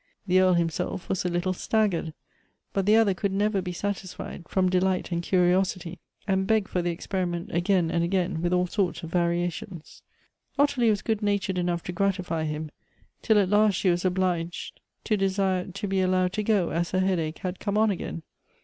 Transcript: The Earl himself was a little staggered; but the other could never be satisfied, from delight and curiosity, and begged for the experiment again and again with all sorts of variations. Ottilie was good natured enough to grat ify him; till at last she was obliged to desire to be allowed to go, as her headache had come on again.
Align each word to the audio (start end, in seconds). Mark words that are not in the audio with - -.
The 0.25 0.39
Earl 0.39 0.53
himself 0.55 1.07
was 1.09 1.25
a 1.25 1.29
little 1.29 1.53
staggered; 1.53 2.15
but 2.73 2.87
the 2.87 2.95
other 2.95 3.13
could 3.13 3.31
never 3.31 3.61
be 3.61 3.71
satisfied, 3.71 4.49
from 4.49 4.67
delight 4.67 5.11
and 5.11 5.21
curiosity, 5.21 5.99
and 6.27 6.47
begged 6.47 6.69
for 6.69 6.81
the 6.81 6.89
experiment 6.89 7.51
again 7.53 7.91
and 7.91 8.03
again 8.03 8.41
with 8.41 8.51
all 8.51 8.65
sorts 8.65 9.03
of 9.03 9.11
variations. 9.11 10.01
Ottilie 10.57 10.89
was 10.89 11.03
good 11.03 11.21
natured 11.21 11.59
enough 11.59 11.83
to 11.83 11.91
grat 11.91 12.15
ify 12.15 12.47
him; 12.47 12.71
till 13.21 13.37
at 13.37 13.49
last 13.49 13.75
she 13.75 13.91
was 13.91 14.03
obliged 14.03 14.79
to 15.03 15.15
desire 15.15 15.67
to 15.67 15.87
be 15.87 16.01
allowed 16.01 16.33
to 16.33 16.41
go, 16.41 16.71
as 16.71 16.89
her 16.89 16.99
headache 16.99 17.37
had 17.37 17.59
come 17.59 17.77
on 17.77 17.91
again. 17.91 18.23